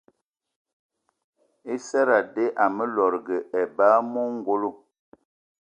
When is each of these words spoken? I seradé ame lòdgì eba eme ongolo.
I 1.73 1.75
seradé 1.87 2.45
ame 2.63 2.83
lòdgì 2.95 3.37
eba 3.61 3.85
eme 3.99 4.19
ongolo. 4.31 4.69